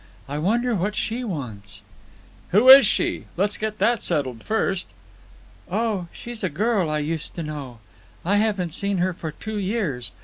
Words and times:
I 0.27 0.39
wonder 0.39 0.73
what 0.73 0.95
she 0.95 1.23
wants." 1.23 1.83
"Who 2.49 2.69
is 2.69 2.87
she? 2.87 3.25
Let's 3.37 3.55
get 3.55 3.77
that 3.77 4.01
settled 4.01 4.43
first." 4.43 4.87
"Oh, 5.69 6.07
she's 6.11 6.43
a 6.43 6.49
girl 6.49 6.89
I 6.89 6.97
used 6.97 7.35
to 7.35 7.43
know. 7.43 7.77
I 8.25 8.37
haven't 8.37 8.73
seen 8.73 8.97
her 8.97 9.13
for 9.13 9.31
two 9.31 9.57
years. 9.59 10.09